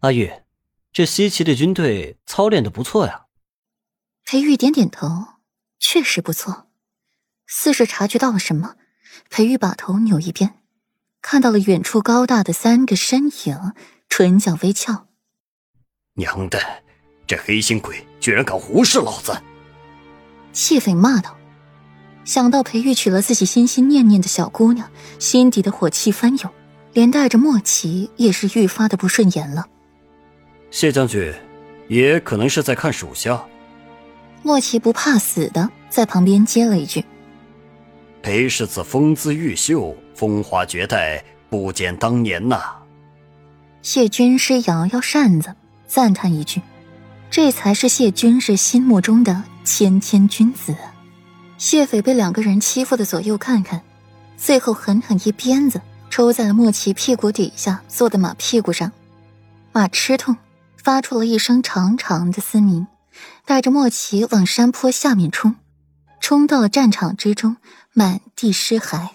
[0.00, 0.32] 阿玉，
[0.92, 3.26] 这西岐的军队操练的不错呀。
[4.24, 5.08] 裴玉点点头，
[5.80, 6.68] 确实不错。
[7.48, 8.76] 似是察觉到了什么，
[9.28, 10.54] 裴玉把头扭一边，
[11.20, 13.72] 看到了远处高大的三个身影，
[14.08, 15.08] 唇角微翘。
[16.14, 16.60] 娘的，
[17.26, 19.36] 这黑心鬼居然敢无视老子！
[20.52, 21.36] 谢斐骂道。
[22.24, 24.88] 想到裴玉娶了自己心心念念的小姑娘，
[25.18, 26.52] 心底的火气翻涌，
[26.92, 29.66] 连带着莫奇也是愈发的不顺眼了。
[30.70, 31.32] 谢将军，
[31.88, 33.42] 也可能是在看属下。
[34.42, 37.04] 莫奇不怕死的在旁边接了一句
[38.22, 42.76] ：“裴世子风姿玉秀，风华绝代，不减当年呐。”
[43.82, 45.54] 谢军师摇摇扇子，
[45.86, 46.60] 赞叹一句
[47.30, 50.76] ：“这才是谢军师心目中的谦谦君子。”
[51.58, 53.82] 谢斐被两个人欺负的左右看看，
[54.36, 58.92] 最后狠狠一鞭子抽在了莫奇屁股底下坐的马屁股上，
[59.72, 60.36] 马吃痛，
[60.82, 62.86] 发出了一声长长的嘶鸣，
[63.44, 65.56] 带着莫奇往山坡下面冲，
[66.20, 67.56] 冲到了战场之中，
[67.92, 69.08] 满地尸骸。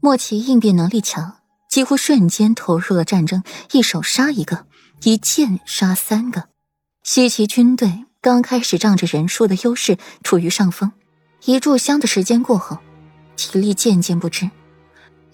[0.00, 1.38] 莫奇应变能力强，
[1.68, 4.66] 几乎瞬间投入了战争，一手杀一个，
[5.02, 6.48] 一剑杀三个。
[7.02, 10.92] 西岐军队刚开始仗着人数的优势处于上风。
[11.44, 12.78] 一炷香的时间过后，
[13.36, 14.50] 体力渐渐不支。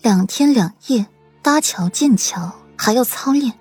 [0.02, 1.06] 两天两夜
[1.42, 3.58] 搭桥建桥，还要操练，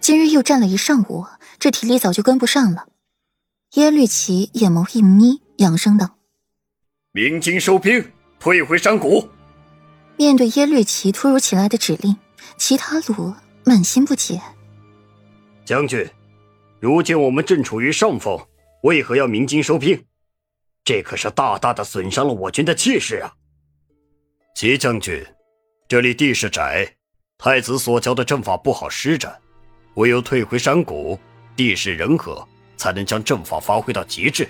[0.00, 1.26] 今日又站了一上午，
[1.58, 2.88] 这体力早就跟不上了。
[3.74, 6.16] 耶律齐眼眸一眯，扬声道
[7.12, 9.28] ：“鸣金收兵，退回山谷。”
[10.16, 12.16] 面对耶律齐突如其来的指令，
[12.56, 14.40] 其他鲁满心不解
[15.64, 16.08] ：“将军，
[16.80, 18.40] 如今我们正处于上风，
[18.82, 20.04] 为何要鸣金收兵？”
[20.84, 23.34] 这可是大大的损伤了我军的气势啊！
[24.54, 25.22] 齐将军，
[25.86, 26.96] 这里地势窄，
[27.36, 29.38] 太子所教的阵法不好施展，
[29.96, 31.18] 唯有退回山谷，
[31.58, 34.48] 地势人和，才能将阵法发挥到极致。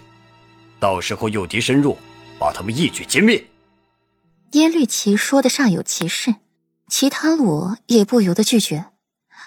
[0.78, 1.96] 到时候诱敌深入，
[2.38, 3.42] 把他们一举歼灭。
[4.52, 6.34] 耶律齐说的煞有其事，
[6.86, 8.84] 其他我也不由得拒绝。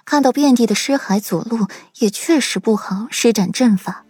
[0.05, 1.67] 看到遍地的尸骸左路，
[1.99, 4.03] 也确实不好施展阵法。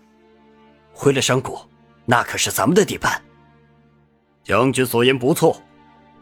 [0.93, 1.59] 回了山谷。
[2.05, 3.21] 那可是咱们的地盘。
[4.45, 5.61] 将军所言不错，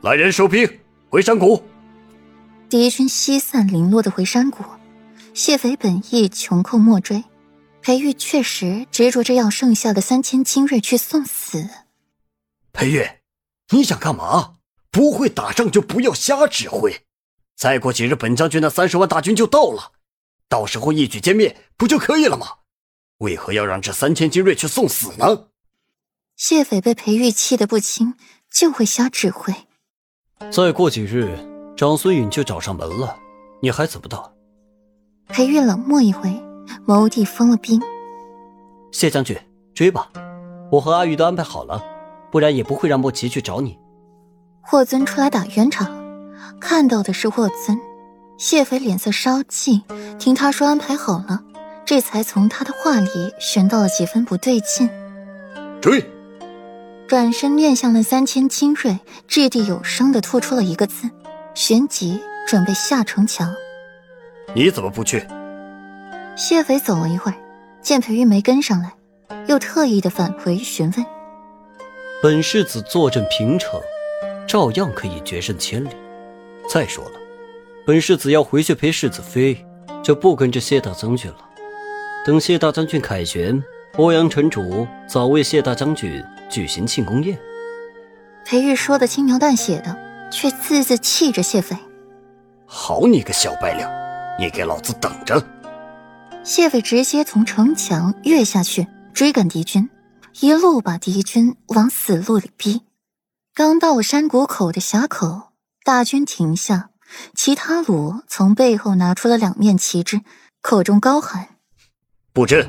[0.01, 0.67] 来人收兵，
[1.09, 1.63] 回山谷。
[2.67, 4.63] 敌军西散零落的回山谷。
[5.39, 7.23] 谢斐本意穷寇莫追，
[7.81, 11.65] 裴玉确实执着着要剩下的三千精锐去送死。
[12.73, 13.09] 裴玉，
[13.69, 14.55] 你想干嘛？
[14.91, 17.05] 不会打仗就不要瞎指挥。
[17.55, 19.93] 再过几日，本将军那三十万大军就到了，
[20.49, 22.55] 到时候一举歼灭不就可以了吗？
[23.19, 25.47] 为何要让这三千精锐去送死呢？
[26.35, 28.15] 谢斐被裴玉气得不轻，
[28.51, 29.55] 就会瞎指挥。
[30.51, 31.33] 再过几日，
[31.77, 33.17] 长孙允就找上门了，
[33.61, 34.35] 你还怎么到？
[35.29, 36.41] 裴玉冷漠一回，
[36.87, 37.79] 眸地封了冰。
[38.91, 39.37] 谢将军，
[39.75, 40.09] 追吧，
[40.71, 41.81] 我和阿玉都安排好了，
[42.31, 43.77] 不然也不会让莫奇去找你。
[44.61, 45.87] 霍尊出来打圆场，
[46.59, 47.79] 看到的是霍尊。
[48.37, 49.83] 谢斐脸色稍霁，
[50.17, 51.43] 听他说安排好了，
[51.85, 54.89] 这才从他的话里寻到了几分不对劲。
[55.79, 56.03] 追！
[57.07, 61.09] 转身面向了三千精锐，掷地有声的吐出了一个字，
[61.53, 63.53] 旋即准备下城墙。
[64.55, 65.25] 你怎么不去？
[66.35, 67.37] 谢斐走了一会儿，
[67.81, 68.93] 见裴玉没跟上来，
[69.47, 71.05] 又特意的返回询问。
[72.21, 73.79] 本世子坐镇平城，
[74.47, 75.89] 照样可以决胜千里。
[76.67, 77.11] 再说了，
[77.85, 79.65] 本世子要回去陪世子妃，
[80.03, 81.37] 就不跟着谢大将军了。
[82.25, 83.63] 等谢大将军凯旋，
[83.97, 86.23] 欧阳城主早为谢大将军。
[86.49, 87.37] 举行庆功宴，
[88.43, 89.95] 裴玉说的轻描淡写的，
[90.31, 91.77] 却字字气着谢斐。
[92.65, 93.87] 好你个小白脸，
[94.39, 95.45] 你给老子等着！
[96.45, 99.89] 谢斐直接从城墙跃下去追赶敌军，
[100.39, 102.83] 一路把敌军往死路里逼。
[103.53, 105.51] 刚到了山谷口的峡口，
[105.83, 106.91] 大军停下，
[107.35, 110.21] 其他鲁从背后拿出了两面旗帜，
[110.61, 111.49] 口中高喊
[112.31, 112.65] ：“布阵！”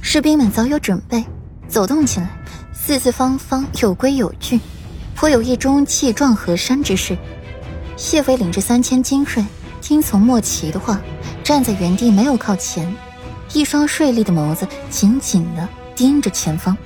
[0.00, 1.24] 士兵们早有准备，
[1.66, 2.30] 走动起来。
[2.72, 4.60] 四四方方，有规有矩，
[5.16, 7.18] 颇有一中气壮河山之势。
[7.96, 9.44] 谢斐领着三千精锐，
[9.80, 11.00] 听从莫奇的话，
[11.42, 12.94] 站在原地没有靠前，
[13.52, 16.76] 一双锐利的眸子紧紧的盯着前方。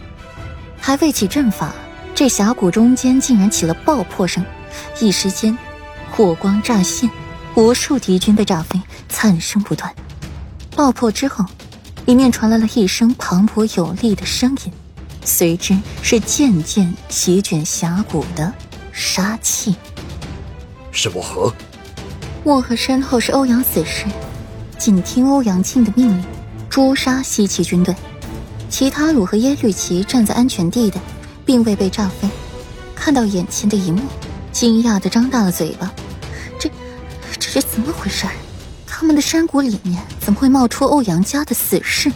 [0.81, 1.75] 还未起阵法，
[2.15, 4.45] 这峡谷中间竟然起了爆破声，
[5.01, 5.57] 一时间
[6.11, 7.11] 火光乍现，
[7.55, 9.93] 无数敌军被炸飞，惨声不断。
[10.77, 11.45] 爆破之后，
[12.07, 14.73] 里面传来了一声磅礴有力的声音。
[15.25, 18.53] 随之是渐渐席卷峡谷的
[18.93, 19.75] 杀气。
[20.93, 21.53] 是我和，
[22.47, 24.05] 墨河身后是欧阳死士，
[24.79, 26.25] 仅听欧阳庆的命令，
[26.69, 27.97] 诛杀西岐军队。
[28.69, 31.01] 其他鲁和耶律齐站在安全地的，
[31.47, 32.29] 并未被炸飞。
[32.95, 34.03] 看到眼前的一幕，
[34.53, 35.91] 惊讶的张大了嘴巴。
[36.59, 36.69] 这，
[37.39, 38.27] 这是怎么回事？
[38.87, 42.13] 他们的山谷里面怎么会冒出欧阳家的死士？